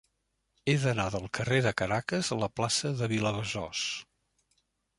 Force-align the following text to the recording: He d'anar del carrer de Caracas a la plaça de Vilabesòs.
He 0.71 0.73
d'anar 0.83 1.05
del 1.15 1.27
carrer 1.39 1.59
de 1.67 1.73
Caracas 1.81 2.33
a 2.35 2.37
la 2.45 2.49
plaça 2.61 2.93
de 3.03 3.13
Vilabesòs. 3.15 3.85